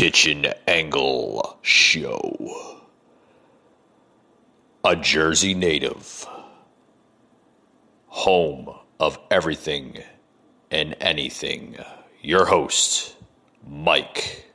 [0.00, 2.78] Kitchen Angle Show.
[4.82, 6.26] A Jersey native.
[8.06, 10.02] Home of everything
[10.70, 11.76] and anything.
[12.22, 13.14] Your host,
[13.68, 14.46] Mike.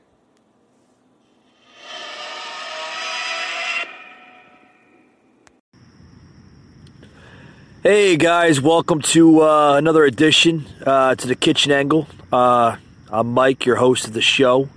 [7.84, 12.08] Hey guys, welcome to uh, another edition uh, to the Kitchen Angle.
[12.34, 12.77] Uh,
[13.12, 14.70] I'm Mike, your host of the show.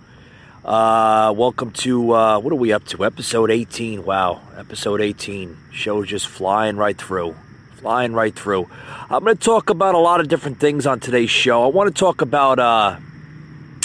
[0.69, 3.03] Uh, welcome to uh, what are we up to?
[3.03, 4.05] Episode 18.
[4.05, 5.57] Wow, episode 18.
[5.73, 7.35] Show's just flying right through,
[7.77, 8.69] flying right through.
[9.09, 11.65] I'm going to talk about a lot of different things on today's show.
[11.65, 12.99] I want to talk about uh,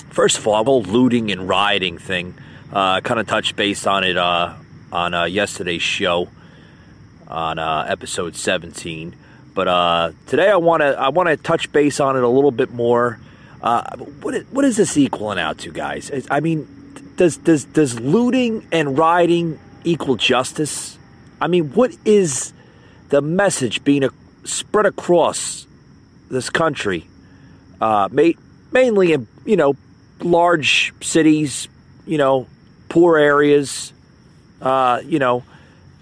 [0.10, 2.38] first of all, the whole looting and rioting thing.
[2.74, 4.54] I kind of touched base on it uh,
[4.92, 6.28] on yesterday's show
[7.30, 9.16] on uh, episode 17.
[9.54, 12.52] But uh, today I want to I want to touch base on it a little
[12.52, 13.22] bit more.
[13.62, 16.12] Uh, what is, what is this equaling out to, guys?
[16.30, 16.68] I mean,
[17.16, 20.98] does does does looting and rioting equal justice?
[21.42, 22.54] I mean, what is
[23.10, 24.10] the message being a,
[24.44, 25.68] spread across
[26.30, 27.08] this country,
[27.82, 29.76] uh, mainly in you know
[30.22, 31.68] large cities,
[32.06, 32.48] you know,
[32.90, 33.94] poor areas,
[34.62, 35.44] uh, you know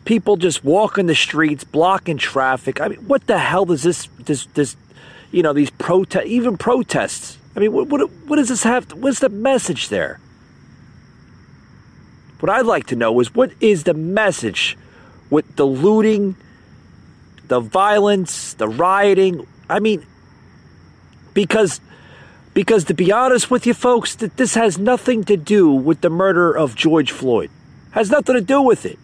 [0.05, 2.81] people just walking the streets, blocking traffic.
[2.81, 4.75] I mean, what the hell does this this this
[5.31, 7.37] you know these protest even protests?
[7.55, 8.87] I mean, what what what does this have?
[8.89, 10.19] To, what's the message there?
[12.41, 14.77] What I'd like to know is what is the message
[15.29, 16.35] with the looting,
[17.47, 19.45] the violence, the rioting?
[19.69, 20.05] I mean,
[21.35, 21.79] because
[22.55, 26.09] because to be honest with you folks, that this has nothing to do with the
[26.09, 27.51] murder of George Floyd.
[27.91, 28.97] Has nothing to do with it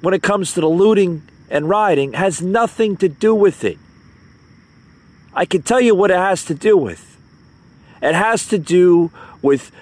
[0.00, 3.78] when it comes to the looting and rioting has nothing to do with it.
[5.34, 7.18] I can tell you what it has to do with.
[8.00, 9.10] It has to do
[9.42, 9.72] with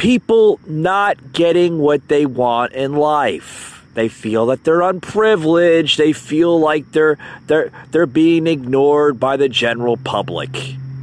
[0.00, 3.84] people not getting what they want in life.
[3.92, 5.98] They feel that they're unprivileged.
[5.98, 10.50] They feel like they're they're they're being ignored by the general public.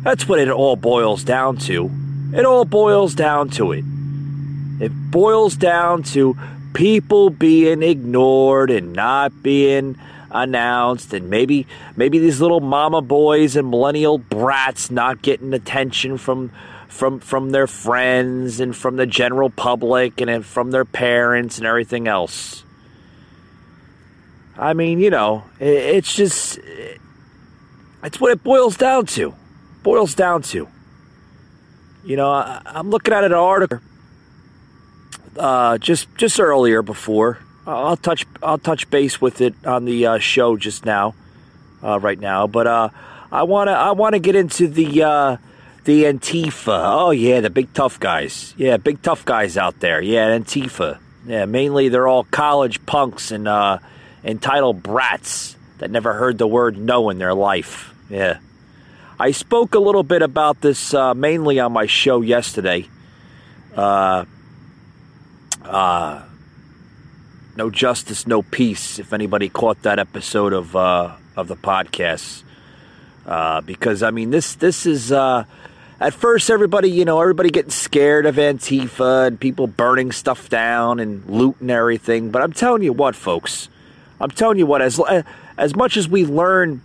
[0.01, 1.91] That's what it all boils down to.
[2.33, 3.85] It all boils down to it.
[4.79, 6.35] It boils down to
[6.73, 9.95] people being ignored and not being
[10.31, 16.51] announced and maybe maybe these little mama boys and millennial brats not getting attention from
[16.87, 22.07] from from their friends and from the general public and from their parents and everything
[22.07, 22.63] else.
[24.57, 26.59] I mean, you know, it's just
[28.03, 29.35] it's what it boils down to.
[29.83, 30.67] Boils down to.
[32.03, 33.79] You know, I, am looking at an article
[35.37, 37.39] uh, just just earlier before.
[37.65, 41.15] I'll touch I'll touch base with it on the uh, show just now,
[41.83, 42.47] uh, right now.
[42.47, 42.89] But uh,
[43.31, 45.37] I wanna I wanna get into the uh,
[45.87, 46.81] the Antifa.
[46.83, 48.53] Oh yeah, the big tough guys.
[48.57, 50.01] Yeah, big tough guys out there.
[50.01, 50.99] Yeah, Antifa.
[51.25, 53.79] Yeah, mainly they're all college punks and uh,
[54.21, 57.95] entitled brats that never heard the word no in their life.
[58.09, 58.39] Yeah.
[59.17, 62.89] I spoke a little bit about this uh, mainly on my show yesterday.
[63.73, 64.25] Uh,
[65.63, 66.21] uh,
[67.55, 68.99] no justice, no peace.
[68.99, 72.43] If anybody caught that episode of uh, of the podcast,
[73.25, 75.45] uh, because I mean this this is uh,
[75.99, 80.99] at first everybody you know everybody getting scared of Antifa and people burning stuff down
[80.99, 82.31] and looting everything.
[82.31, 83.69] But I'm telling you what, folks,
[84.19, 84.81] I'm telling you what.
[84.81, 85.23] As uh,
[85.57, 86.81] as much as we learn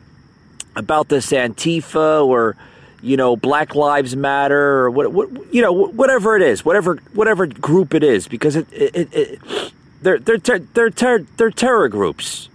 [0.77, 2.57] about this Antifa or
[3.03, 7.47] you know, Black Lives Matter or what, what you know, whatever it is, whatever whatever
[7.47, 12.49] group it is, because it, it, it they're they're ter- they're ter- they're terror groups.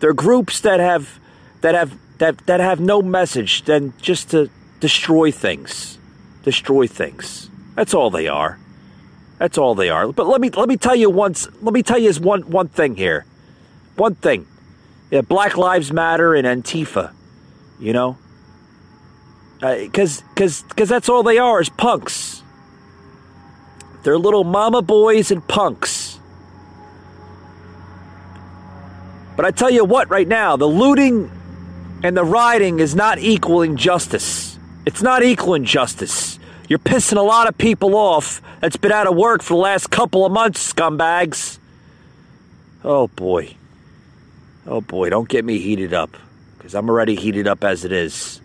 [0.00, 1.20] They're groups that have
[1.60, 4.50] that have that that have no message than just to
[4.80, 5.98] destroy things,
[6.42, 7.50] destroy things.
[7.74, 8.58] That's all they are.
[9.38, 10.10] That's all they are.
[10.12, 11.48] But let me let me tell you once.
[11.60, 13.26] Let me tell you is one one thing here.
[13.96, 14.46] One thing.
[15.10, 17.12] Yeah, Black Lives Matter and Antifa.
[17.78, 18.16] You know,
[19.60, 22.42] because uh, because because that's all they are is punks.
[24.02, 26.18] They're little mama boys and punks.
[29.36, 31.30] But I tell you what, right now, the looting
[32.02, 34.55] and the rioting is not equaling justice.
[34.86, 36.38] It's not equal injustice.
[36.68, 39.90] You're pissing a lot of people off that's been out of work for the last
[39.90, 41.58] couple of months, scumbags.
[42.82, 43.56] Oh boy.
[44.66, 46.16] Oh boy, don't get me heated up
[46.56, 48.40] because I'm already heated up as it is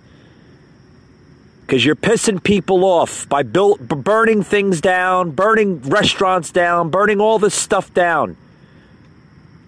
[1.71, 7.55] because you're pissing people off by burning things down, burning restaurants down, burning all this
[7.55, 8.35] stuff down.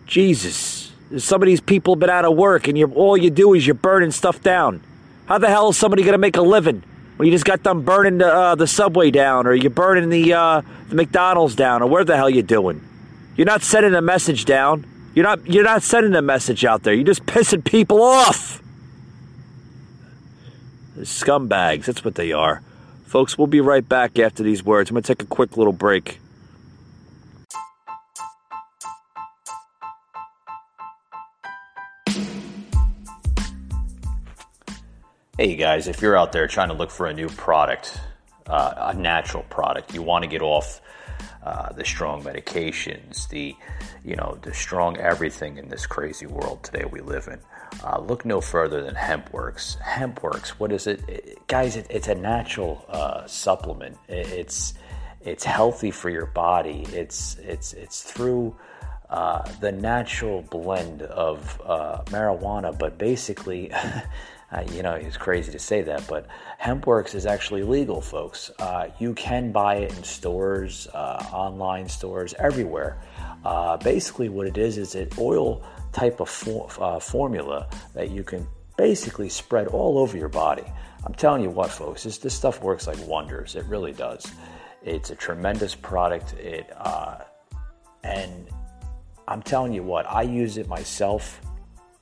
[0.05, 3.65] Jesus, some of these people have been out of work, and all you do is
[3.65, 4.83] you're burning stuff down.
[5.25, 6.83] How the hell is somebody going to make a living
[7.17, 10.33] When you just got done burning the, uh, the subway down, or you're burning the,
[10.33, 12.81] uh, the McDonald's down, or where the hell you doing?
[13.35, 14.85] You're not sending a message down.
[15.15, 16.93] You're not you're not sending a message out there.
[16.93, 18.61] You're just pissing people off.
[20.99, 22.61] Scumbags, that's what they are.
[23.05, 24.89] Folks, we'll be right back after these words.
[24.89, 26.19] I'm going to take a quick little break.
[35.35, 38.00] Hey guys, if you're out there trying to look for a new product,
[38.45, 40.80] uh, a natural product, you want to get off
[41.44, 43.56] uh, the strong medications, the
[44.06, 47.39] you know the strong everything in this crazy world today we live in.
[47.83, 49.81] Uh, look no further than HempWorx.
[49.81, 51.77] HempWorx, what is it, it guys?
[51.77, 53.97] It, it's a natural uh, supplement.
[54.07, 54.75] It, it's
[55.19, 56.86] it's healthy for your body.
[56.91, 58.56] It's it's it's through.
[59.09, 63.71] Uh, the natural blend of uh, marijuana, but basically,
[64.53, 66.27] Uh, you know, it's crazy to say that, but
[66.61, 68.51] HempWorx is actually legal, folks.
[68.59, 73.01] Uh, you can buy it in stores, uh, online stores, everywhere.
[73.44, 78.23] Uh, basically, what it is is an oil type of for, uh, formula that you
[78.23, 78.47] can
[78.77, 80.65] basically spread all over your body.
[81.03, 83.55] I'm telling you what, folks, this, this stuff works like wonders.
[83.55, 84.31] It really does.
[84.83, 86.33] It's a tremendous product.
[86.33, 87.19] It uh,
[88.03, 88.47] and
[89.27, 91.41] I'm telling you what, I use it myself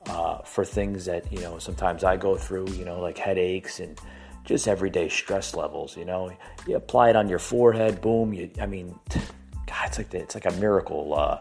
[0.08, 3.98] uh, for things that you know sometimes I go through, you know, like headaches and
[4.44, 5.96] just everyday stress levels.
[5.96, 6.30] You know,
[6.66, 8.32] you apply it on your forehead, boom.
[8.32, 8.98] You, I mean,
[9.66, 11.14] God, it's like the, it's like a miracle.
[11.14, 11.40] Uh,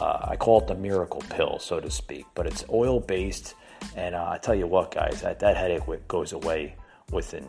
[0.00, 2.26] uh, I call it the miracle pill, so to speak.
[2.34, 3.54] But it's oil based,
[3.96, 6.76] and uh, I tell you what, guys, that, that headache goes away
[7.10, 7.46] within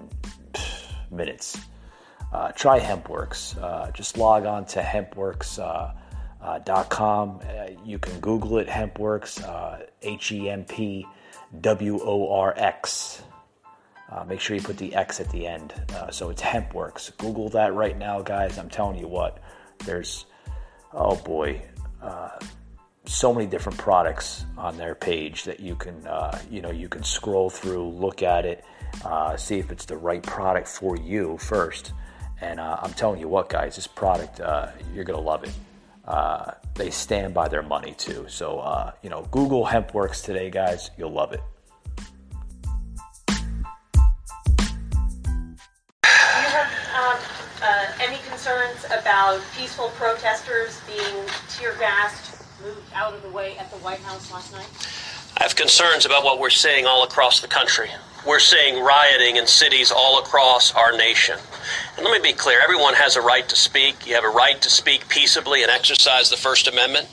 [1.12, 1.57] minutes.
[2.31, 3.62] Uh, try HempWorx.
[3.62, 5.60] Uh, just log on to HempWorx
[6.44, 7.39] uh, .com.
[7.42, 11.05] Uh, you can Google it, HempWorx, uh, H E M P
[11.61, 13.21] W O R X.
[14.11, 15.73] Uh, make sure you put the X at the end.
[15.95, 17.17] Uh, so it's HempWorx.
[17.17, 18.59] Google that right now, guys.
[18.59, 19.39] I'm telling you what,
[19.85, 20.25] there's,
[20.94, 21.61] oh boy,
[22.01, 22.29] uh,
[23.05, 26.07] so many different products on their page that you can,
[26.50, 28.63] you know, you can scroll through, look at it,
[29.38, 31.91] see if it's the right product for you first.
[32.39, 34.39] And I'm telling you what, guys, this product,
[34.94, 35.51] you're going to love it.
[36.05, 38.25] Uh, they stand by their money too.
[38.27, 40.91] So, uh, you know, Google HempWorx today, guys.
[40.97, 41.41] You'll love it.
[46.03, 47.19] Do you have um,
[47.61, 53.71] uh, any concerns about peaceful protesters being tear gassed, moved out of the way at
[53.71, 54.67] the White House last night?
[55.38, 57.89] I have concerns about what we're seeing all across the country.
[58.25, 61.38] We're seeing rioting in cities all across our nation.
[61.98, 64.08] And let me be clear everyone has a right to speak.
[64.08, 67.10] You have a right to speak peaceably and exercise the First Amendment.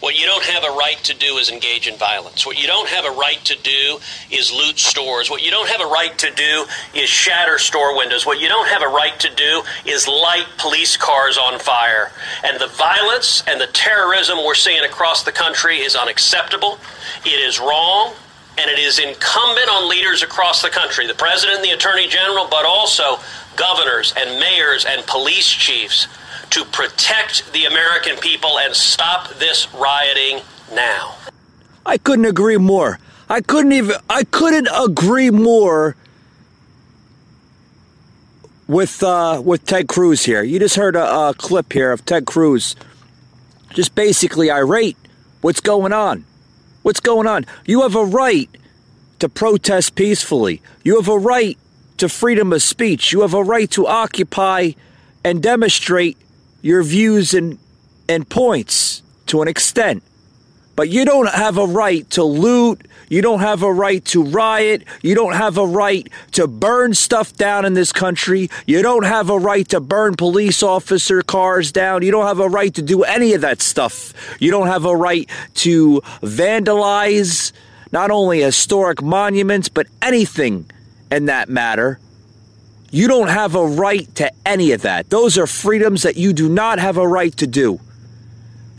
[0.00, 2.44] What you don't have a right to do is engage in violence.
[2.44, 3.98] What you don't have a right to do
[4.30, 5.30] is loot stores.
[5.30, 8.26] What you don't have a right to do is shatter store windows.
[8.26, 12.10] What you don't have a right to do is light police cars on fire.
[12.44, 16.78] And the violence and the terrorism we're seeing across the country is unacceptable.
[17.24, 18.12] It is wrong.
[18.58, 22.64] And it is incumbent on leaders across the country, the president the attorney general, but
[22.66, 23.18] also
[23.56, 26.06] governors and mayors and police chiefs
[26.50, 30.40] to protect the American people and stop this rioting
[30.74, 31.16] now.
[31.86, 32.98] I couldn't agree more.
[33.28, 35.96] I couldn't even I couldn't agree more
[38.66, 40.42] with uh, with Ted Cruz here.
[40.42, 42.76] You just heard a, a clip here of Ted Cruz
[43.70, 44.96] just basically irate.
[45.40, 46.24] What's going on?
[46.82, 47.46] What's going on?
[47.64, 48.50] You have a right
[49.20, 50.60] to protest peacefully.
[50.82, 51.56] You have a right
[51.98, 53.12] to freedom of speech.
[53.12, 54.72] You have a right to occupy
[55.24, 56.16] and demonstrate
[56.60, 57.58] your views and,
[58.08, 60.02] and points to an extent.
[60.82, 62.88] But you don't have a right to loot.
[63.08, 64.82] You don't have a right to riot.
[65.00, 68.50] You don't have a right to burn stuff down in this country.
[68.66, 72.02] You don't have a right to burn police officer cars down.
[72.02, 74.12] You don't have a right to do any of that stuff.
[74.40, 77.52] You don't have a right to vandalize
[77.92, 80.68] not only historic monuments, but anything
[81.12, 82.00] in that matter.
[82.90, 85.10] You don't have a right to any of that.
[85.10, 87.78] Those are freedoms that you do not have a right to do.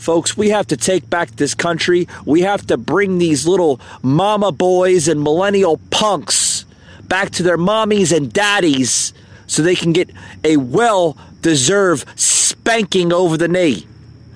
[0.04, 2.10] Folks, we have to take back this country.
[2.26, 6.66] We have to bring these little mama boys and millennial punks
[7.04, 9.14] back to their mommies and daddies
[9.48, 10.10] so they can get
[10.44, 13.88] a well deserved spanking over the knee.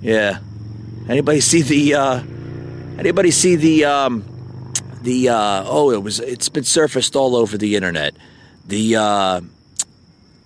[0.00, 0.38] yeah.
[1.08, 2.22] Anybody see the uh
[3.00, 4.24] anybody see the um
[5.02, 8.14] the uh, oh, it was it's been surfaced all over the internet.
[8.64, 9.40] The uh,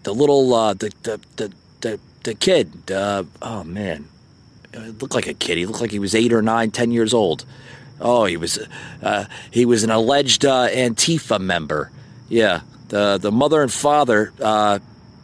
[0.05, 2.91] the little uh, the, the the the the kid.
[2.91, 4.09] Uh, oh man,
[4.73, 5.57] it looked like a kid.
[5.57, 7.45] He looked like he was eight or nine, ten years old.
[8.01, 8.59] Oh, he was
[9.03, 11.91] uh, he was an alleged uh, Antifa member.
[12.29, 14.81] Yeah, the the mother and father, uh,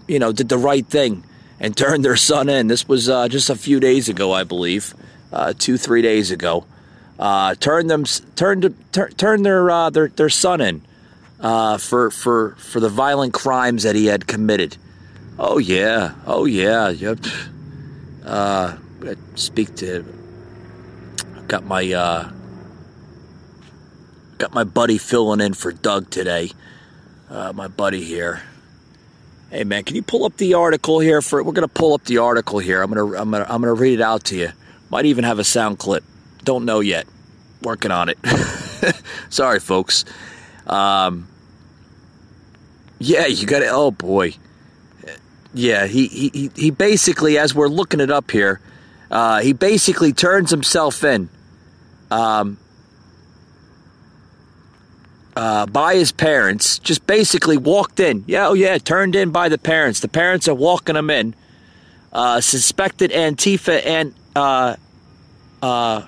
[0.07, 1.25] you know, did the right thing
[1.59, 2.69] and turned their son in.
[2.69, 4.95] This was uh, just a few days ago, I believe,
[5.33, 6.65] uh, two three days ago.
[7.19, 8.05] Uh, turned them
[8.37, 10.83] turned tur- turned their their their son in
[11.79, 14.77] for for for the violent crimes that he had committed.
[15.43, 16.91] Oh yeah, oh yeah.
[16.91, 17.21] Yep.
[18.27, 18.77] Uh,
[19.37, 20.05] speak to.
[21.49, 22.31] Got my uh,
[24.37, 26.51] got my buddy filling in for Doug today.
[27.31, 28.43] Uh, my buddy here.
[29.51, 31.43] Hey man, can you pull up the article here for?
[31.43, 32.83] We're gonna pull up the article here.
[32.83, 34.51] I'm gonna I'm gonna I'm gonna read it out to you.
[34.91, 36.05] Might even have a sound clip.
[36.45, 37.07] Don't know yet.
[37.63, 38.19] Working on it.
[39.31, 40.05] Sorry, folks.
[40.67, 41.29] Um,
[42.99, 43.71] yeah, you got it.
[43.71, 44.35] Oh boy.
[45.53, 48.61] Yeah, he, he he basically, as we're looking it up here,
[49.11, 51.29] uh, he basically turns himself in.
[52.11, 52.59] Um,
[55.37, 58.25] uh, by his parents, just basically walked in.
[58.27, 60.01] Yeah, oh yeah, turned in by the parents.
[60.01, 61.35] The parents are walking him in.
[62.13, 64.77] Uh, suspected Antifa and uh,
[65.63, 66.03] uh,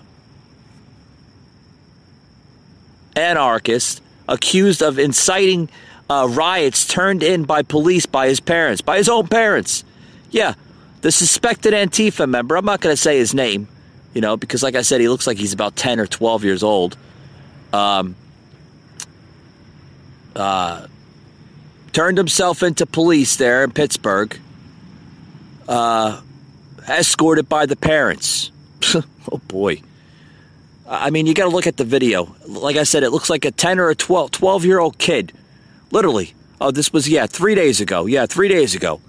[3.17, 5.69] anarchist accused of inciting
[6.13, 9.83] uh, riots turned in by police by his parents, by his own parents.
[10.31, 10.55] Yeah,
[11.01, 12.57] the suspected Antifa member.
[12.57, 13.67] I'm not going to say his name,
[14.13, 16.63] you know, because like I said, he looks like he's about 10 or 12 years
[16.63, 16.99] old.
[17.73, 18.15] Um,
[20.37, 20.87] uh,
[21.93, 24.39] turned himself into police there in Pittsburgh,
[25.67, 26.21] uh,
[26.89, 28.51] escorted by the parents.
[28.95, 29.81] oh boy.
[30.87, 32.35] I mean, you got to look at the video.
[32.47, 35.33] Like I said, it looks like a 10 or a 12, 12 year old kid.
[35.93, 36.35] Literally.
[36.61, 38.07] Oh, this was, yeah, three days ago.
[38.07, 39.01] Yeah, three days ago.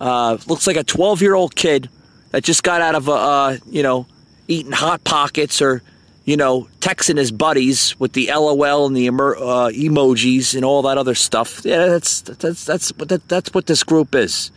[0.00, 1.90] Uh, looks like a 12 year old kid
[2.30, 4.06] that just got out of, a, uh, you know,
[4.48, 5.82] eating Hot Pockets or
[6.24, 10.82] you know, texting his buddies with the LOL and the emer- uh, emojis and all
[10.82, 11.64] that other stuff.
[11.64, 14.52] Yeah, that's that's that's what that, that's what this group is.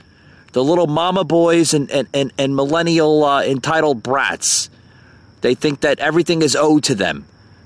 [0.54, 4.70] The little mama boys and and and, and millennial uh, entitled brats.
[5.42, 7.26] They think that everything is owed to them.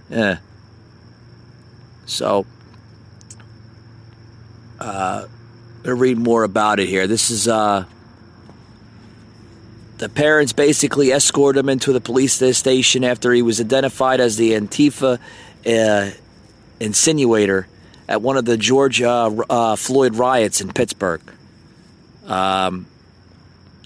[0.09, 0.39] Yeah.
[2.05, 2.45] So,
[4.79, 5.27] uh,
[5.83, 7.07] to read more about it here.
[7.07, 7.85] This is uh
[9.99, 14.53] the parents basically escorted him into the police station after he was identified as the
[14.53, 15.19] Antifa
[15.65, 16.11] uh,
[16.79, 17.65] insinuator
[18.07, 21.21] at one of the George uh, uh, Floyd riots in Pittsburgh.
[22.25, 22.87] Um,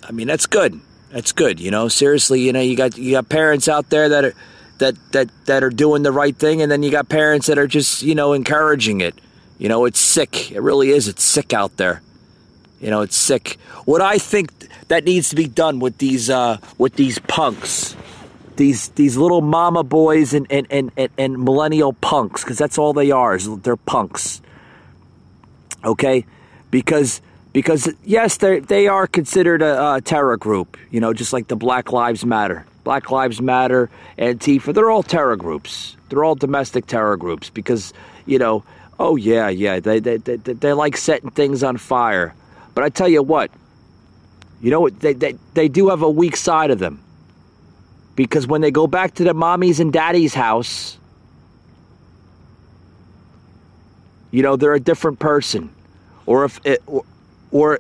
[0.04, 0.80] I mean, that's good.
[1.10, 1.60] That's good.
[1.60, 4.34] You know, seriously, you know, you got you got parents out there that are
[4.78, 7.68] that that that are doing the right thing, and then you got parents that are
[7.68, 9.16] just you know encouraging it.
[9.64, 10.52] You know, it's sick.
[10.52, 11.08] It really is.
[11.08, 12.02] It's sick out there.
[12.82, 13.58] You know, it's sick.
[13.86, 14.52] What I think
[14.90, 17.96] that needs to be done with these uh, with these punks,
[18.58, 22.92] these these little mama boys and and and, and, and millennial punks, because that's all
[22.92, 23.38] they are.
[23.38, 24.42] Is they're punks.
[25.86, 26.26] Okay,
[26.70, 27.22] because
[27.54, 30.76] because yes, they they are considered a, a terror group.
[30.92, 33.90] You know, just like the Black Lives Matter, Black Lives Matter,
[34.20, 34.74] Antifa.
[34.74, 35.96] They're all terror groups.
[36.10, 37.94] They're all domestic terror groups because
[38.26, 38.66] you know.
[39.00, 39.80] Oh yeah, yeah.
[39.80, 42.34] They they they, they like setting things on fire.
[42.74, 43.52] But I tell you what,
[44.62, 45.00] you know what?
[45.00, 47.00] They, they, they do have a weak side of them.
[48.16, 50.98] Because when they go back to their mommy's and daddy's house,
[54.32, 55.70] you know, they're a different person.
[56.26, 57.04] Or if it, or,
[57.52, 57.80] or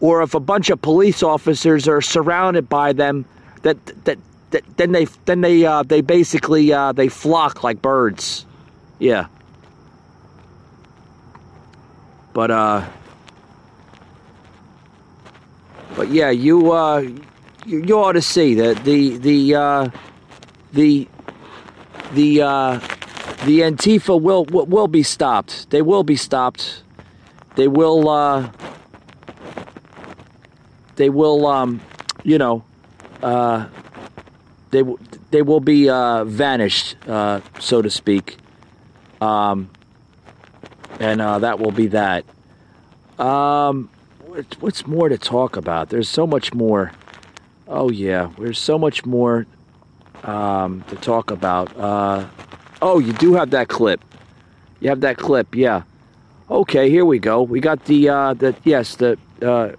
[0.00, 3.24] or if a bunch of police officers are surrounded by them,
[3.62, 4.18] that that,
[4.50, 8.44] that then they then they uh, they basically uh, they flock like birds.
[8.98, 9.28] Yeah.
[12.34, 12.84] But uh
[15.96, 16.98] but yeah, you uh,
[17.64, 19.88] you, you ought to see that the the uh,
[20.72, 21.08] the
[22.12, 22.78] the uh,
[23.44, 25.70] the Antifa will, will will be stopped.
[25.70, 26.82] They will be stopped.
[27.54, 28.50] They will uh,
[30.96, 31.80] they will um,
[32.24, 32.64] you know
[33.22, 33.68] uh,
[34.70, 34.82] they
[35.30, 38.38] they will be uh, vanished, uh, so to speak.
[39.20, 39.70] Um,
[41.00, 42.24] and uh, that will be that.
[43.18, 43.90] Um,
[44.60, 45.88] what's more to talk about?
[45.88, 46.92] There's so much more.
[47.68, 49.46] Oh yeah, there's so much more
[50.22, 51.76] um, to talk about.
[51.76, 52.26] Uh,
[52.82, 54.00] oh, you do have that clip.
[54.80, 55.82] You have that clip, yeah.
[56.50, 57.42] Okay, here we go.
[57.42, 59.72] We got the uh, the yes the uh,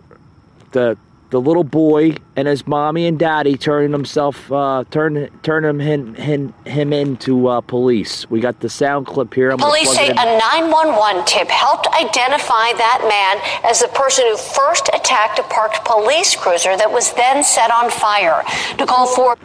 [0.72, 0.98] the
[1.36, 6.54] the little boy and his mommy and daddy turning himself uh, turn turning him him
[6.63, 8.30] him into uh, police.
[8.30, 9.51] We got the sound clip here.
[9.51, 14.89] I'm police say a 911 tip helped identify that man as the person who first
[14.94, 18.42] attacked a parked police cruiser that was then set on fire.
[18.80, 19.38] Nicole Ford.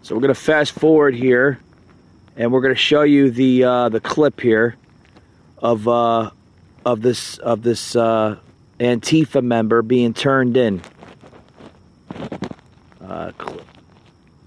[0.00, 1.58] So we're gonna fast forward here,
[2.38, 4.76] and we're gonna show you the uh, the clip here
[5.58, 6.30] of uh,
[6.86, 8.38] of this of this uh,
[8.80, 10.82] Antifa member being turned in.
[13.00, 13.32] Uh,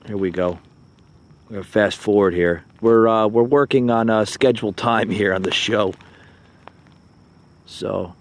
[0.06, 0.60] here we go.
[1.50, 2.66] We're fast forward here.
[2.82, 5.94] We're uh, we're working on uh, scheduled time here on the show.
[7.66, 8.14] So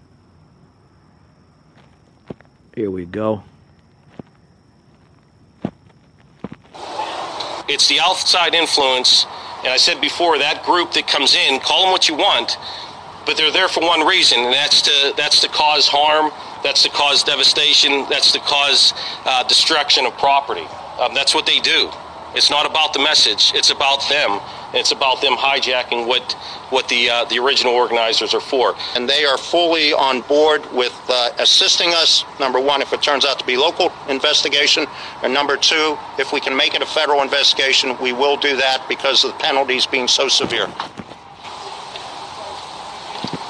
[2.73, 3.43] here we go.
[7.69, 9.25] It's the outside influence,
[9.59, 12.57] and I said before that group that comes in, call them what you want,
[13.27, 16.31] but they're there for one reason, and that's to that's to cause harm,
[16.63, 18.93] that's to cause devastation, that's to cause
[19.25, 20.65] uh, destruction of property.
[20.97, 21.91] Um, that's what they do.
[22.33, 24.39] It's not about the message; it's about them.
[24.73, 26.33] It's about them hijacking what
[26.69, 28.75] what the uh, the original organizers are for.
[28.95, 32.23] and they are fully on board with uh, assisting us.
[32.39, 34.87] Number one, if it turns out to be local investigation,
[35.21, 38.85] and number two, if we can make it a federal investigation, we will do that
[38.87, 40.67] because of the penalties being so severe.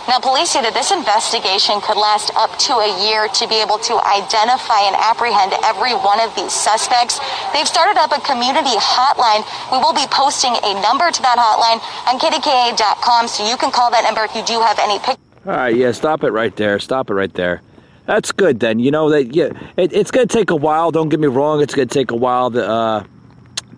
[0.07, 3.75] Now, police say that this investigation could last up to a year to be able
[3.91, 7.19] to identify and apprehend every one of these suspects.
[7.51, 9.43] They've started up a community hotline.
[9.67, 13.91] We will be posting a number to that hotline on kdka.com so you can call
[13.91, 15.27] that number if you do have any pictures.
[15.45, 16.79] All right, yeah, stop it right there.
[16.79, 17.61] Stop it right there.
[18.05, 18.79] That's good then.
[18.79, 20.91] You know that yeah, it, it's going to take a while.
[20.91, 21.61] Don't get me wrong.
[21.61, 23.03] It's going to take a while to uh,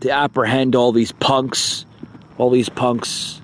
[0.01, 1.85] to apprehend all these punks,
[2.37, 3.41] all these punks.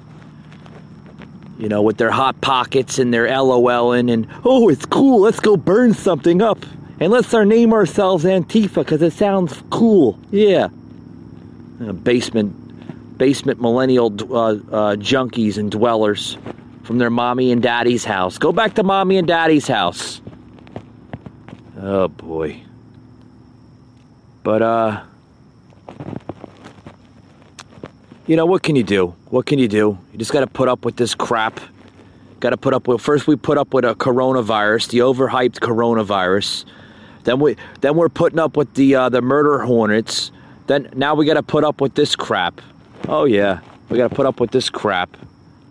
[1.57, 5.21] You know, with their hot pockets and their LOLing and oh, it's cool.
[5.21, 6.65] Let's go burn something up
[7.00, 10.19] and let's our name ourselves Antifa because it sounds cool.
[10.31, 10.67] Yeah,
[11.81, 16.38] Uh, basement, basement millennial uh, uh, junkies and dwellers
[16.83, 18.38] from their mommy and daddy's house.
[18.38, 20.21] Go back to mommy and daddy's house.
[21.77, 22.62] Oh boy.
[24.43, 25.03] But uh
[28.27, 29.15] you know what can you do?
[29.29, 29.97] What can you do?
[30.11, 31.59] You just got to put up with this crap.
[32.39, 36.65] Got to put up with first we put up with a coronavirus, the overhyped coronavirus.
[37.23, 40.31] Then we then we're putting up with the uh, the murder hornets.
[40.67, 42.61] Then now we got to put up with this crap.
[43.07, 45.15] Oh yeah, we got to put up with this crap.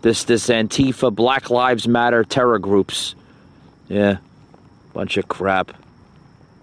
[0.01, 3.15] This this Antifa Black Lives Matter terror groups.
[3.87, 4.17] Yeah.
[4.93, 5.73] Bunch of crap.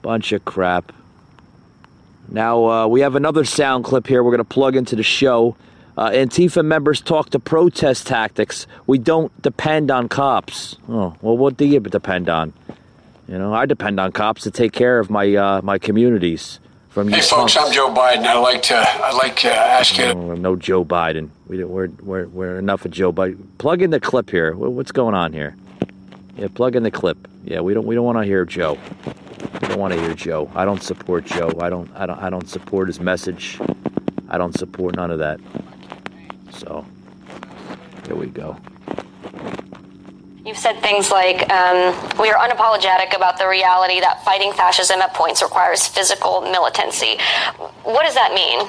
[0.00, 0.92] Bunch of crap.
[2.28, 5.56] Now uh, we have another sound clip here we're to plug into the show.
[5.96, 8.66] Uh, Antifa members talk to protest tactics.
[8.86, 10.76] We don't depend on cops.
[10.88, 12.52] Oh, well, what do you depend on?
[13.28, 17.08] You know, I depend on cops to take care of my uh, my communities from
[17.08, 17.56] you Hey, folks.
[17.56, 18.24] I'm Joe Biden.
[18.24, 20.04] I'd like to, I'd like to ask you.
[20.04, 21.30] Oh, no Joe Biden.
[21.46, 23.46] We don't, we're, we're, we're enough of Joe Biden.
[23.58, 24.54] Plug in the clip here.
[24.54, 25.56] What's going on here?
[26.36, 27.28] Yeah, plug in the clip.
[27.44, 28.78] Yeah, we don't we don't want to hear Joe.
[29.60, 30.50] We don't want to hear Joe.
[30.54, 31.52] I don't support Joe.
[31.60, 33.58] I don't I don't I don't support his message.
[34.32, 35.38] I don't support none of that.
[36.52, 36.86] So
[38.06, 38.56] here we go.
[40.44, 45.12] You've said things like, um, we are unapologetic about the reality that fighting fascism at
[45.14, 47.18] points requires physical militancy.
[47.84, 48.66] What does that mean?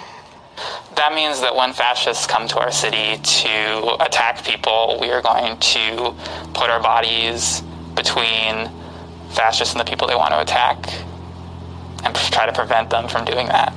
[0.95, 5.58] That means that when fascists come to our city to attack people, we are going
[5.58, 6.13] to
[6.54, 7.63] put our bodies
[7.95, 8.69] between
[9.32, 10.78] fascists and the people they want to attack
[12.04, 13.73] and try to prevent them from doing that.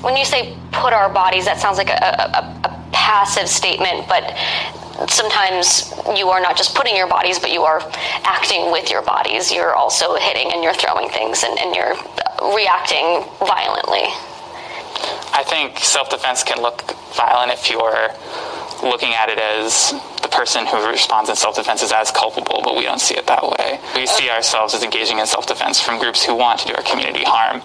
[0.00, 4.36] When you say put our bodies, that sounds like a, a, a passive statement, but
[5.08, 7.80] sometimes you are not just putting your bodies, but you are
[8.24, 9.52] acting with your bodies.
[9.52, 11.96] You're also hitting and you're throwing things and, and you're
[12.54, 14.08] reacting violently.
[15.32, 16.82] I think self defense can look
[17.14, 18.08] violent if you're
[18.82, 19.92] looking at it as
[20.30, 23.42] person who responds in self defense is as culpable, but we don't see it that
[23.42, 23.80] way.
[23.94, 26.82] We see ourselves as engaging in self defense from groups who want to do our
[26.82, 27.60] community harm,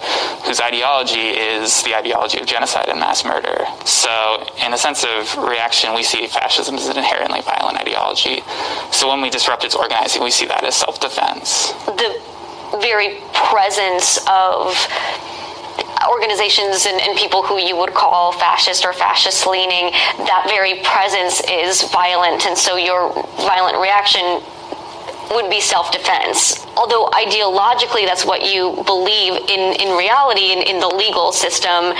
[0.46, 3.66] whose ideology is the ideology of genocide and mass murder.
[3.86, 8.42] So, in a sense of reaction, we see fascism as an inherently violent ideology.
[8.92, 11.72] So, when we disrupt its organizing, we see that as self defense.
[11.86, 12.22] The
[12.82, 14.76] very presence of
[16.10, 21.42] organizations and, and, people who you would call fascist or fascist leaning, that very presence
[21.50, 24.42] is violent, and so your violent reaction
[25.32, 26.66] would be self-defense.
[26.78, 31.96] Although ideologically that's what you believe, in, in reality, in, in the legal system,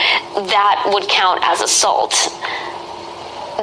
[0.52, 2.14] that would count as assault.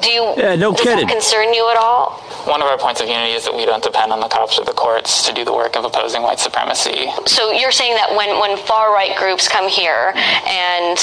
[0.01, 1.07] Do you Yeah, no does kidding.
[1.07, 2.19] that concern you at all?
[2.45, 4.65] One of our points of unity is that we don't depend on the cops or
[4.65, 7.07] the courts to do the work of opposing white supremacy.
[7.27, 10.13] So you're saying that when, when far right groups come here
[10.47, 10.99] and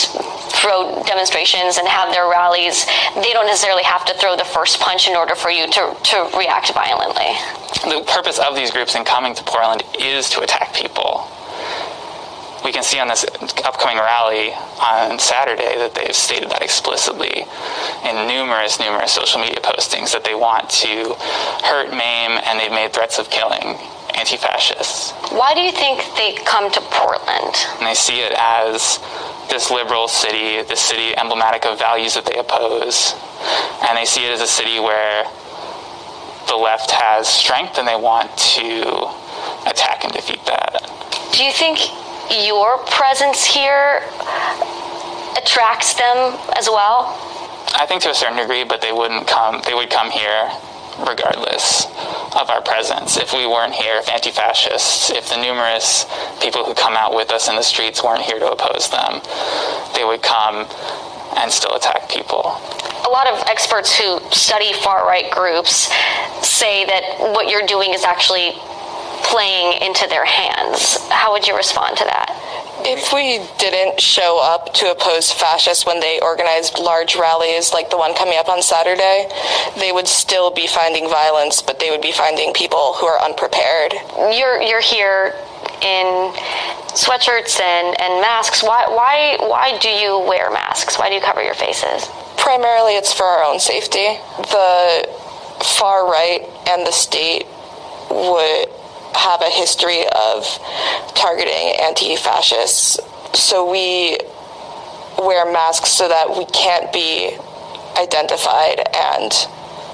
[0.51, 5.07] throw demonstrations and have their rallies, they don't necessarily have to throw the first punch
[5.07, 7.31] in order for you to, to react violently.
[7.87, 11.31] The purpose of these groups in coming to Portland is to attack people.
[12.63, 13.25] We can see on this
[13.63, 17.45] upcoming rally on Saturday that they've stated that explicitly
[18.03, 21.15] in numerous, numerous social media postings that they want to
[21.63, 23.77] hurt, maim, and they've made threats of killing
[24.15, 25.11] anti fascists.
[25.31, 27.55] Why do you think they come to Portland?
[27.79, 28.99] And they see it as
[29.49, 33.15] this liberal city, this city emblematic of values that they oppose.
[33.87, 35.23] And they see it as a city where
[36.47, 39.07] the left has strength and they want to
[39.69, 40.81] attack and defeat that.
[41.33, 41.79] Do you think
[42.31, 44.03] your presence here
[45.37, 47.15] attracts them as well?
[47.75, 49.61] I think to a certain degree, but they wouldn't come.
[49.65, 50.49] They would come here
[51.07, 51.85] regardless
[52.35, 53.17] of our presence.
[53.17, 56.05] If we weren't here, if anti fascists, if the numerous
[56.41, 59.21] people who come out with us in the streets weren't here to oppose them,
[59.95, 60.67] they would come
[61.37, 62.59] and still attack people.
[63.05, 65.89] A lot of experts who study far right groups
[66.45, 68.53] say that what you're doing is actually
[69.23, 70.97] playing into their hands.
[71.09, 72.18] How would you respond to that?
[72.91, 77.97] If we didn't show up to oppose fascists when they organized large rallies like the
[77.97, 79.29] one coming up on Saturday,
[79.77, 83.93] they would still be finding violence, but they would be finding people who are unprepared.
[84.33, 85.35] You're you're here
[85.85, 86.33] in
[86.97, 88.63] sweatshirts and, and masks.
[88.63, 90.97] Why why why do you wear masks?
[90.97, 92.09] Why do you cover your faces?
[92.37, 94.17] Primarily it's for our own safety.
[94.49, 95.07] The
[95.77, 97.45] far right and the state
[98.09, 98.78] would
[99.19, 100.47] have a history of
[101.13, 102.97] targeting anti fascists.
[103.33, 104.17] So we
[105.19, 107.37] wear masks so that we can't be
[107.99, 109.31] identified and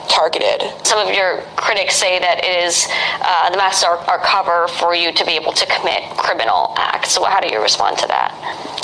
[0.09, 0.63] targeted.
[0.85, 2.87] Some of your critics say that it is
[3.21, 7.11] uh, the masks are, are cover for you to be able to commit criminal acts.
[7.11, 8.33] So how do you respond to that?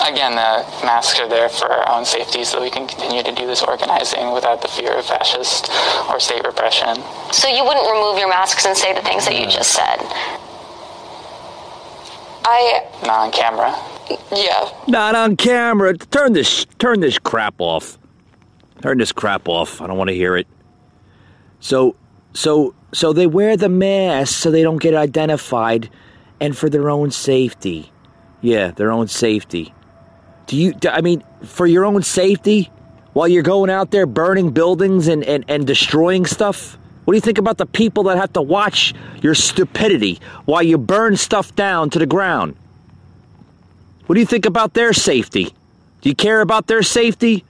[0.01, 3.31] Again, the masks are there for our own safety so that we can continue to
[3.31, 5.69] do this organizing without the fear of fascist
[6.09, 6.97] or state repression.
[7.31, 9.99] So you wouldn't remove your masks and say the things that you just said?
[12.43, 13.75] I not on camera.
[14.35, 14.69] Yeah.
[14.87, 15.95] Not on camera.
[15.95, 17.97] Turn this turn this crap off.
[18.81, 19.79] Turn this crap off.
[19.81, 20.47] I don't want to hear it.
[21.61, 21.95] So
[22.33, 25.89] so so they wear the mask so they don't get identified
[26.41, 27.91] and for their own safety.
[28.41, 29.73] Yeah, their own safety.
[30.47, 32.69] Do you I mean for your own safety
[33.13, 36.77] while you're going out there burning buildings and, and, and destroying stuff?
[37.05, 40.77] What do you think about the people that have to watch your stupidity while you
[40.77, 42.55] burn stuff down to the ground?
[44.05, 45.53] What do you think about their safety?
[46.01, 47.45] Do you care about their safety?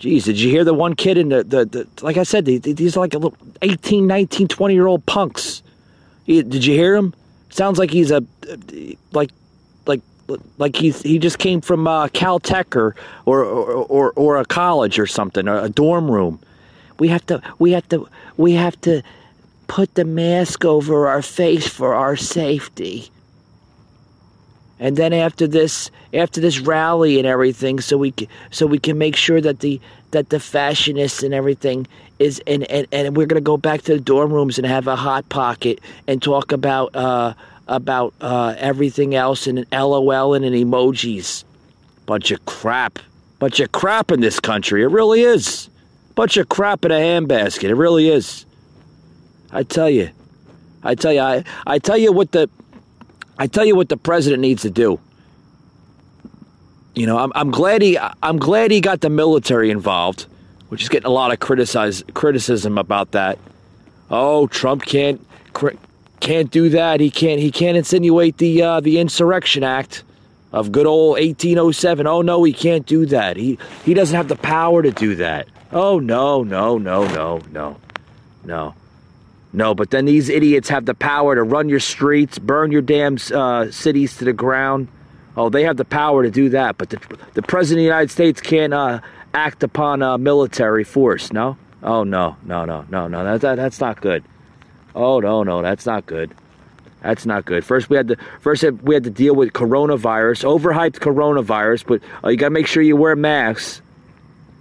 [0.00, 2.96] Jeez, did you hear the one kid in the, the, the like I said, these
[2.96, 5.62] like a little 18, 19, 20 year old punks.
[6.26, 7.12] Did you hear him?
[7.50, 8.24] Sounds like he's a,
[9.12, 9.30] like,
[9.84, 10.00] like,
[10.56, 12.94] like he's, he just came from uh, Caltech or,
[13.26, 16.40] or, or, or a college or something, a dorm room.
[16.98, 18.08] We have to, we have to,
[18.38, 19.02] we have to
[19.66, 23.10] put the mask over our face for our safety.
[24.80, 28.14] And then after this, after this rally and everything, so we
[28.50, 29.78] so we can make sure that the
[30.12, 31.86] that the fashionists and everything
[32.18, 34.96] is, and and, and we're gonna go back to the dorm rooms and have a
[34.96, 37.34] hot pocket and talk about uh,
[37.68, 41.44] about uh, everything else and an LOL and, an emojis.
[42.06, 42.98] Bunch of crap,
[43.38, 44.82] bunch of crap in this country.
[44.82, 45.68] It really is.
[46.14, 47.68] Bunch of crap in a handbasket.
[47.68, 48.46] It really is.
[49.52, 50.08] I tell you.
[50.82, 51.20] I tell you.
[51.20, 52.48] I, I tell you what the
[53.40, 55.00] I tell you what the president needs to do.
[56.94, 60.26] You know, I'm, I'm glad he I'm glad he got the military involved,
[60.68, 63.38] which is getting a lot of criticism about that.
[64.10, 65.26] Oh, Trump can't
[66.20, 67.00] can't do that.
[67.00, 70.04] He can't he can't insinuate the uh, the Insurrection Act
[70.52, 72.06] of good old 1807.
[72.06, 73.36] Oh no, he can't do that.
[73.36, 75.48] He he doesn't have the power to do that.
[75.72, 77.76] Oh, no, no, no, no, no,
[78.44, 78.74] no.
[79.52, 83.18] No, but then these idiots have the power to run your streets, burn your damn
[83.34, 84.88] uh, cities to the ground.
[85.36, 87.00] Oh, they have the power to do that, but the,
[87.34, 89.00] the President of the United States can't uh,
[89.34, 91.56] act upon uh, military force, no?
[91.82, 94.22] Oh, no, no, no, no, no, that, that, that's not good.
[94.94, 96.34] Oh, no, no, that's not good.
[97.02, 97.64] That's not good.
[97.64, 102.28] First, we had to first we had to deal with coronavirus, overhyped coronavirus, but uh,
[102.28, 103.80] you got to make sure you wear masks.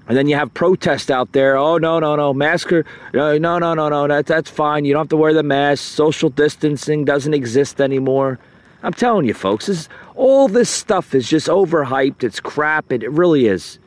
[0.10, 1.56] And then you have protests out there.
[1.56, 4.84] Oh no no no masker no no no no no that that's fine.
[4.84, 5.84] You don't have to wear the mask.
[5.84, 8.39] Social distancing doesn't exist anymore.
[8.82, 12.24] I'm telling you, folks, this, all this stuff is just overhyped.
[12.24, 12.91] It's crap.
[12.91, 13.78] It, it really is.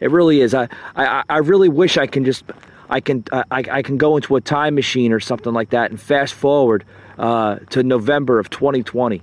[0.00, 0.52] It really is.
[0.52, 2.44] I, I I really wish I can just
[2.90, 6.00] I can I, I can go into a time machine or something like that and
[6.00, 6.84] fast forward
[7.18, 9.22] uh, to November of 2020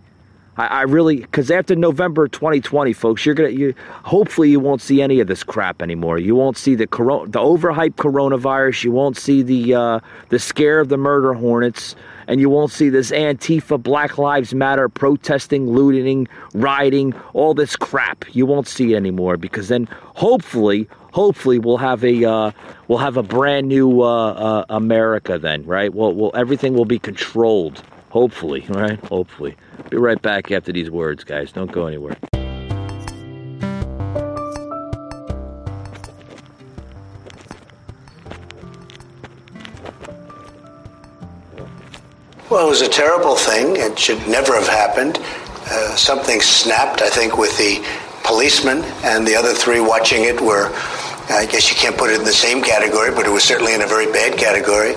[0.58, 5.02] I, I really because after November 2020, folks, you're gonna you hopefully you won't see
[5.02, 6.18] any of this crap anymore.
[6.18, 8.84] You won't see the corona, the overhyped coronavirus.
[8.84, 11.96] You won't see the uh, the scare of the murder hornets,
[12.28, 18.26] and you won't see this Antifa, Black Lives Matter protesting, looting, rioting, all this crap.
[18.34, 22.52] You won't see it anymore because then hopefully, hopefully we'll have a uh,
[22.88, 25.94] we'll have a brand new uh, uh, America then, right?
[25.94, 27.84] Well, well, everything will be controlled.
[28.16, 28.98] Hopefully, right?
[29.08, 29.58] Hopefully.
[29.90, 31.52] Be right back after these words, guys.
[31.52, 32.16] Don't go anywhere.
[42.50, 43.76] Well, it was a terrible thing.
[43.76, 45.20] It should never have happened.
[45.70, 47.86] Uh, something snapped, I think, with the
[48.24, 50.72] policeman, and the other three watching it were,
[51.30, 53.82] I guess you can't put it in the same category, but it was certainly in
[53.82, 54.96] a very bad category.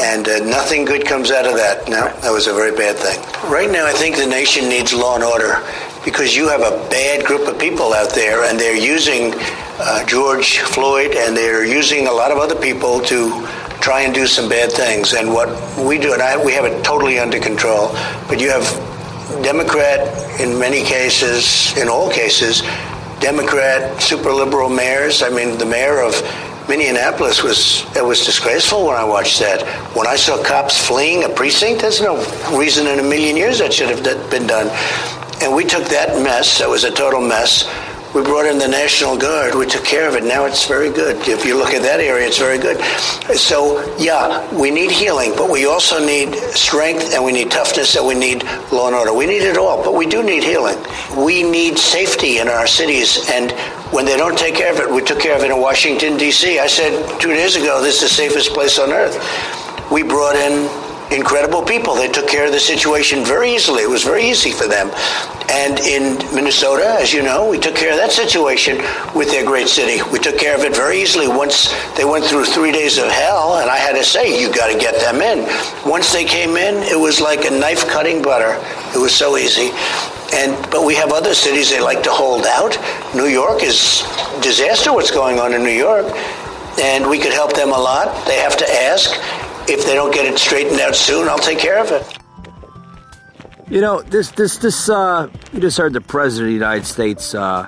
[0.00, 1.88] And uh, nothing good comes out of that.
[1.88, 3.18] No, that was a very bad thing.
[3.50, 5.62] Right now, I think the nation needs law and order
[6.04, 9.32] because you have a bad group of people out there, and they're using
[9.78, 13.46] uh, George Floyd and they're using a lot of other people to
[13.80, 15.14] try and do some bad things.
[15.14, 17.88] And what we do, and I, we have it totally under control,
[18.28, 18.64] but you have
[19.42, 22.62] Democrat in many cases, in all cases,
[23.20, 25.22] Democrat super liberal mayors.
[25.22, 26.14] I mean, the mayor of
[26.68, 29.62] Minneapolis was it was disgraceful when I watched that.
[29.96, 32.16] When I saw cops fleeing a precinct, there's no
[32.56, 34.68] reason in a million years that should have been done.
[35.42, 36.58] And we took that mess.
[36.58, 37.68] That was a total mess
[38.14, 39.56] we brought in the National Guard.
[39.56, 40.22] We took care of it.
[40.22, 41.26] Now it's very good.
[41.26, 42.80] If you look at that area, it's very good.
[43.36, 48.06] So, yeah, we need healing, but we also need strength and we need toughness and
[48.06, 49.12] we need law and order.
[49.12, 50.78] We need it all, but we do need healing.
[51.16, 53.28] We need safety in our cities.
[53.28, 53.50] And
[53.94, 56.58] when they don't take care of it, we took care of it in Washington, D.C.
[56.58, 59.14] I said two days ago, this is the safest place on earth.
[59.92, 60.68] We brought in
[61.14, 61.94] incredible people.
[61.94, 63.84] They took care of the situation very easily.
[63.84, 64.90] It was very easy for them.
[65.48, 68.78] And in Minnesota, as you know, we took care of that situation
[69.14, 70.02] with their great city.
[70.10, 71.28] We took care of it very easily.
[71.28, 74.72] Once they went through three days of hell, and I had to say, you got
[74.72, 75.46] to get them in.
[75.88, 78.58] Once they came in, it was like a knife cutting butter.
[78.92, 79.70] It was so easy.
[80.34, 82.76] And but we have other cities they like to hold out.
[83.14, 84.02] New York is
[84.42, 84.92] disaster.
[84.92, 86.06] What's going on in New York?
[86.80, 88.26] And we could help them a lot.
[88.26, 89.10] They have to ask
[89.68, 92.18] if they don't get it straightened out soon, I'll take care of it.
[93.70, 94.88] You know, this, this, this.
[94.88, 97.66] Uh, you just heard the president of the United States uh,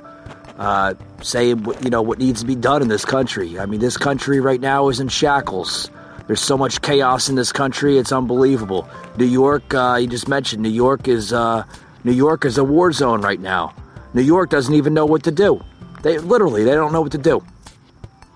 [0.59, 3.59] uh, say, you know, what needs to be done in this country.
[3.59, 5.91] I mean, this country right now is in shackles.
[6.27, 8.89] There's so much chaos in this country; it's unbelievable.
[9.17, 11.65] New York, uh, you just mentioned, New York is uh,
[12.07, 13.75] New York is a war zone right now.
[14.15, 15.61] New York doesn't even know what to do.
[16.05, 17.45] They literally, they don't know what to do.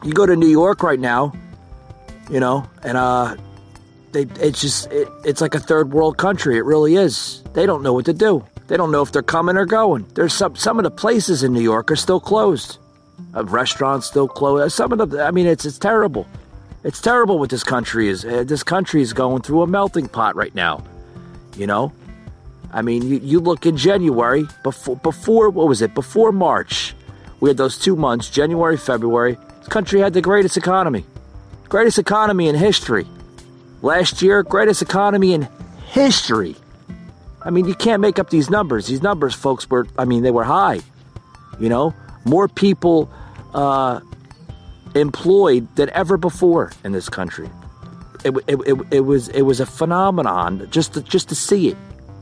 [0.03, 1.33] You go to New York right now,
[2.29, 3.37] you know, and uh,
[4.11, 6.57] they, it's just it, it's like a third world country.
[6.57, 7.45] It really is.
[7.53, 8.45] They don't know what to do.
[8.67, 10.05] They don't know if they're coming or going.
[10.15, 12.79] There's some some of the places in New York are still closed.
[13.37, 14.75] Uh, restaurants still closed.
[14.75, 16.27] Some of the I mean it's it's terrible.
[16.83, 18.25] It's terrible what this country is.
[18.25, 20.83] Uh, this country is going through a melting pot right now.
[21.57, 21.93] You know?
[22.73, 25.95] I mean, you, you look in January before before what was it?
[25.95, 26.95] Before March.
[27.41, 29.39] We had those 2 months, January, February.
[29.59, 31.05] This country had the greatest economy.
[31.69, 33.07] Greatest economy in history.
[33.83, 35.49] Last year, greatest economy in
[35.91, 36.55] history.
[37.43, 38.87] I mean, you can't make up these numbers.
[38.87, 40.81] These numbers, folks, were, I mean, they were high.
[41.59, 43.11] You know, more people
[43.55, 44.01] uh,
[44.95, 47.49] employed than ever before in this country.
[48.25, 51.77] It, it, it, it, was it was a phenomenon just to, just to see it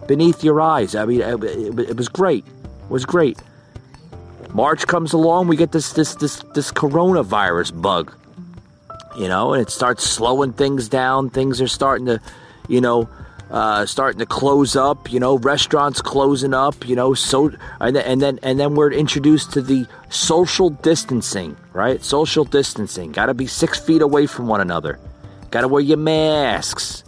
[0.08, 0.96] beneath your eyes.
[0.96, 2.44] I mean, it, it was great.
[2.46, 3.38] It was great.
[4.52, 8.14] March comes along, we get this this this this coronavirus bug
[9.18, 11.28] you know, and it starts slowing things down.
[11.28, 12.20] Things are starting to,
[12.68, 13.08] you know,
[13.50, 15.12] uh, starting to close up.
[15.12, 16.86] You know, restaurants closing up.
[16.86, 21.56] You know, so and then, and then and then we're introduced to the social distancing,
[21.72, 22.02] right?
[22.02, 23.10] Social distancing.
[23.10, 25.00] Got to be six feet away from one another.
[25.50, 27.02] Got to wear your masks.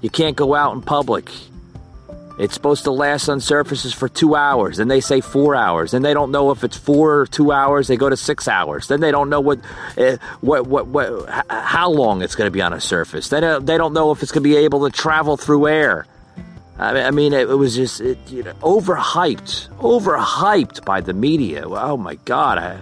[0.00, 1.30] You can't go out in public.
[2.38, 4.78] It's supposed to last on surfaces for two hours.
[4.78, 5.94] and they say four hours.
[5.94, 7.88] and they don't know if it's four or two hours.
[7.88, 8.88] They go to six hours.
[8.88, 9.60] Then they don't know what,
[9.98, 13.28] uh, what, what, what, how long it's going to be on a surface.
[13.28, 16.06] They don't, they don't know if it's going to be able to travel through air.
[16.78, 21.12] I mean, I mean it, it was just it, you know, overhyped, overhyped by the
[21.12, 21.64] media.
[21.68, 22.80] Oh my God, I,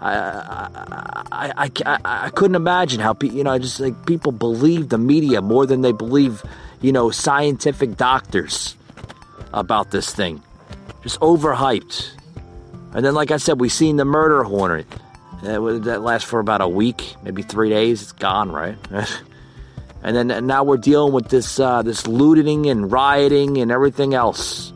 [0.00, 5.42] I, I, I, I, couldn't imagine how you know just like people believe the media
[5.42, 6.42] more than they believe
[6.86, 8.76] you know scientific doctors
[9.52, 10.40] about this thing.
[11.02, 12.12] Just overhyped.
[12.94, 14.86] And then, like I said, we seen the murder hornet.
[15.42, 18.02] That, that lasts for about a week, maybe three days.
[18.02, 18.78] It's gone, right?
[20.02, 24.14] and then and now we're dealing with this uh, this looting and rioting and everything
[24.14, 24.72] else.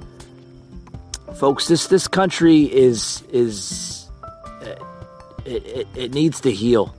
[1.36, 4.10] Folks, this this country is is
[5.44, 6.92] it, it, it needs to heal.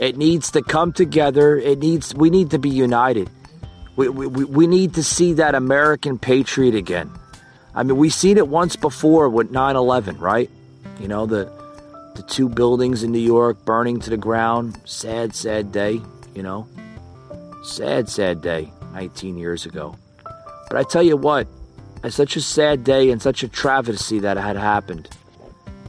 [0.00, 1.56] It needs to come together.
[1.56, 3.30] It needs we need to be united.
[3.96, 7.10] We, we, we need to see that American patriot again.
[7.74, 10.50] I mean, we've seen it once before with 9 11, right?
[11.00, 11.50] You know, the,
[12.14, 14.80] the two buildings in New York burning to the ground.
[14.84, 16.00] Sad, sad day,
[16.34, 16.68] you know.
[17.64, 19.96] Sad, sad day 19 years ago.
[20.24, 21.46] But I tell you what,
[22.02, 25.08] it's such a sad day and such a travesty that had happened.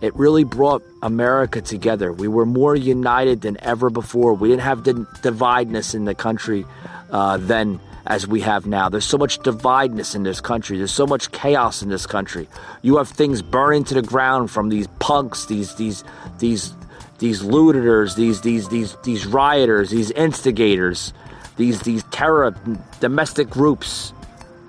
[0.02, 2.12] It really brought America together.
[2.12, 4.34] We were more united than ever before.
[4.34, 6.66] We didn't have the divideness in the country
[7.14, 8.90] uh, then as we have now.
[8.90, 10.78] There's so much divideness in this country.
[10.78, 12.48] There's so much chaos in this country.
[12.82, 16.04] You have things burning to the ground from these punks, these these
[16.40, 16.74] these
[17.20, 21.14] these looters, these these these these rioters, these instigators,
[21.58, 22.56] these these terror
[23.00, 24.14] domestic groups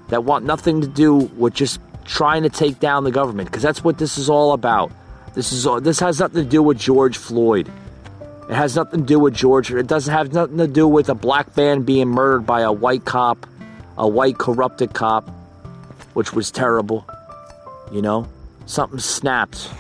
[0.09, 3.83] that want nothing to do with just trying to take down the government because that's
[3.83, 4.93] what this is all about.
[5.35, 7.71] This is all, this has nothing to do with George Floyd.
[8.49, 9.79] It has nothing to do with Georgia.
[9.79, 13.05] It doesn't have nothing to do with a black man being murdered by a white
[13.05, 13.47] cop,
[13.97, 15.29] a white corrupted cop,
[16.13, 17.07] which was terrible.
[17.91, 18.29] You know,
[18.67, 19.71] something snapped.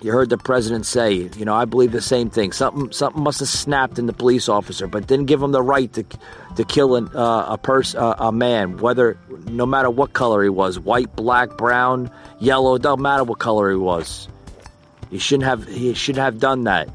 [0.00, 2.52] You heard the president say, you know, I believe the same thing.
[2.52, 5.92] Something, something must have snapped in the police officer, but didn't give him the right
[5.92, 6.04] to,
[6.56, 9.16] to kill an, uh, a person, uh, a man, whether,
[9.46, 13.76] no matter what color he was, white, black, brown, yellow, doesn't matter what color he
[13.76, 14.28] was.
[15.12, 16.88] You shouldn't have he shouldn't have done that.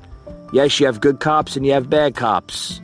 [0.51, 2.81] Yes, you have good cops and you have bad cops.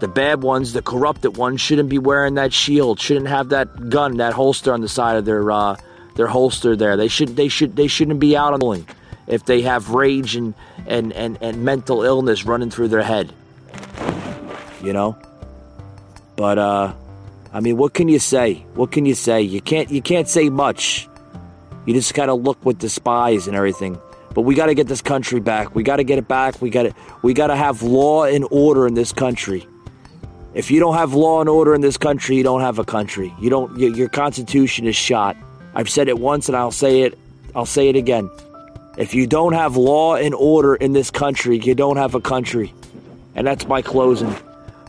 [0.00, 3.00] The bad ones, the corrupted ones, shouldn't be wearing that shield.
[3.00, 5.76] Shouldn't have that gun, that holster on the side of their uh,
[6.16, 6.96] their holster there.
[6.96, 8.84] They should they should they shouldn't be out on the
[9.30, 10.54] if they have rage and,
[10.86, 13.32] and, and, and mental illness running through their head.
[14.82, 15.16] You know?
[16.36, 16.94] But uh
[17.52, 18.64] I mean what can you say?
[18.74, 19.42] What can you say?
[19.42, 21.08] You can't you can't say much.
[21.86, 24.00] You just gotta look with the spies and everything.
[24.34, 25.74] But we got to get this country back.
[25.74, 26.60] We got to get it back.
[26.62, 29.66] We got to we got to have law and order in this country.
[30.54, 33.34] If you don't have law and order in this country, you don't have a country.
[33.40, 35.36] You don't your, your constitution is shot.
[35.74, 37.18] I've said it once and I'll say it
[37.54, 38.30] I'll say it again.
[38.96, 42.74] If you don't have law and order in this country, you don't have a country.
[43.34, 44.34] And that's my closing.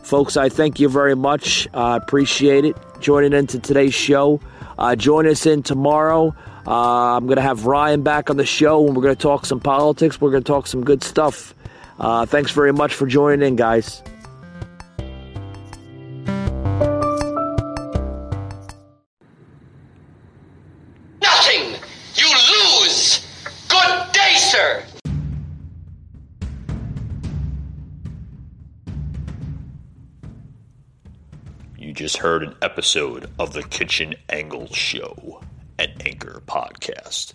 [0.02, 1.68] Folks, I thank you very much.
[1.72, 2.76] I uh, appreciate it.
[3.00, 4.40] Joining into today's show.
[4.78, 6.34] Uh, join us in tomorrow.
[6.66, 9.46] Uh, I'm going to have Ryan back on the show and we're going to talk
[9.46, 10.20] some politics.
[10.20, 11.54] We're going to talk some good stuff.
[11.98, 14.02] Uh, thanks very much for joining in, guys.
[21.20, 21.74] Nothing!
[22.14, 22.28] You
[22.80, 23.26] lose!
[23.68, 24.84] Good day, sir!
[31.76, 35.40] You just heard an episode of the Kitchen Angle Show.
[35.82, 37.34] Anchor Podcast.